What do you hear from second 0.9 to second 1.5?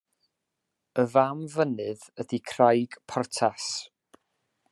Y fam